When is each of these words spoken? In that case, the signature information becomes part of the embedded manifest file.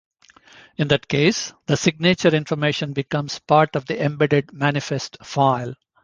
In 0.77 0.87
that 0.87 1.07
case, 1.07 1.53
the 1.67 1.77
signature 1.77 2.33
information 2.33 2.91
becomes 2.91 3.37
part 3.37 3.75
of 3.75 3.85
the 3.85 4.03
embedded 4.03 4.51
manifest 4.51 5.15
file. 5.21 5.75